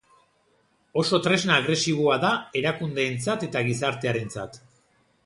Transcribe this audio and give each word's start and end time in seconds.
Oso 1.01 1.19
tresna 1.27 1.57
agresiboa 1.63 2.17
da 2.25 2.31
erakundeentzat 2.63 3.47
eta 3.49 3.63
gizartearentzat. 3.69 4.59